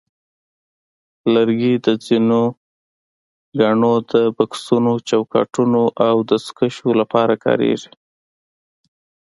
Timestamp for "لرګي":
1.33-1.73